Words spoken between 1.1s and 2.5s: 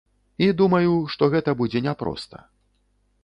што гэта будзе няпроста.